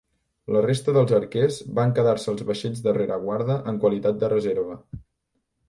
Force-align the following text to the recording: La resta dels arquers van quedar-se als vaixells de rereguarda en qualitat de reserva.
La 0.53 0.61
resta 0.65 0.95
dels 0.95 1.13
arquers 1.17 1.59
van 1.81 1.93
quedar-se 1.99 2.33
als 2.33 2.43
vaixells 2.49 2.83
de 2.89 2.95
rereguarda 2.99 3.61
en 3.73 3.81
qualitat 3.87 4.21
de 4.25 4.33
reserva. 4.37 4.83